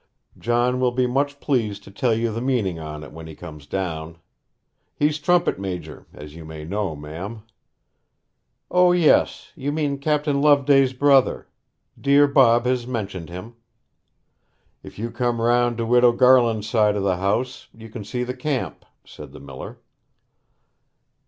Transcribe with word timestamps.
John 0.39 0.79
will 0.79 0.89
be 0.91 1.05
much 1.05 1.39
pleased 1.39 1.83
to 1.83 1.91
tell 1.91 2.15
you 2.15 2.31
the 2.31 2.41
meaning 2.41 2.79
on't 2.79 3.11
when 3.11 3.27
he 3.27 3.35
comes 3.35 3.67
down. 3.67 4.17
He's 4.95 5.19
trumpet 5.19 5.59
major, 5.59 6.07
as 6.11 6.33
you 6.35 6.43
may 6.43 6.65
know, 6.65 6.95
ma'am.' 6.95 7.43
'O 8.71 8.93
yes; 8.93 9.51
you 9.55 9.71
mean 9.71 9.99
Captain 9.99 10.41
Loveday's 10.41 10.93
brother. 10.93 11.47
Dear 12.01 12.25
Bob 12.27 12.65
has 12.65 12.87
mentioned 12.87 13.29
him.' 13.29 13.57
'If 14.81 14.97
you 14.97 15.11
come 15.11 15.39
round 15.39 15.77
to 15.77 15.85
Widow 15.85 16.13
Garland's 16.13 16.67
side 16.67 16.95
of 16.95 17.03
the 17.03 17.17
house, 17.17 17.67
you 17.71 17.87
can 17.87 18.03
see 18.03 18.23
the 18.23 18.33
camp,' 18.35 18.85
said 19.05 19.31
the 19.33 19.39
miller. 19.39 19.77